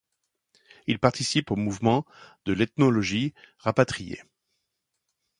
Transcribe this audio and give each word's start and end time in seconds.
Il 0.87 0.97
participe 0.97 1.51
au 1.51 1.55
mouvement 1.55 2.07
de 2.45 2.53
l'Ethnologie 2.53 3.35
rapatriée. 3.59 4.23